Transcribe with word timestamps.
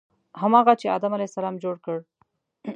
هماغه 0.41 0.73
چې 0.81 0.93
آدم 0.97 1.11
علیه 1.15 1.29
السلام 1.29 1.55
جوړ 1.63 1.75
کړ. 1.85 1.97